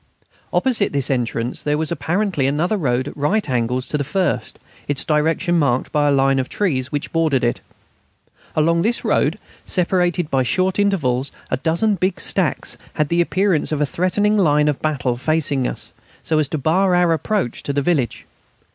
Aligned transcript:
Opposite 0.51 0.93
this 0.93 1.11
entrance 1.11 1.61
there 1.61 1.77
was 1.77 1.91
apparently 1.91 2.47
another 2.47 2.75
road 2.75 3.07
at 3.09 3.15
right 3.15 3.47
angles 3.47 3.87
to 3.89 3.99
the 3.99 4.03
first, 4.03 4.57
its 4.87 5.03
direction 5.03 5.59
marked 5.59 5.91
by 5.91 6.07
a 6.07 6.11
line 6.11 6.39
of 6.39 6.49
trees 6.49 6.91
which 6.91 7.13
bordered 7.13 7.43
it. 7.43 7.61
Along 8.55 8.81
this 8.81 9.05
road, 9.05 9.37
separated 9.63 10.31
by 10.31 10.41
short 10.41 10.79
intervals, 10.79 11.31
a 11.51 11.57
dozen 11.57 11.93
big 11.93 12.19
stacks 12.19 12.77
had 12.95 13.09
the 13.09 13.21
appearance 13.21 13.71
of 13.71 13.79
a 13.79 13.85
threatening 13.85 14.39
line 14.39 14.67
of 14.67 14.81
battle 14.81 15.17
facing 15.17 15.67
us, 15.67 15.93
so 16.23 16.39
as 16.39 16.47
to 16.47 16.57
bar 16.57 16.95
our 16.95 17.13
approach 17.13 17.61
to 17.61 17.71
the 17.71 17.83
village. 17.83 18.25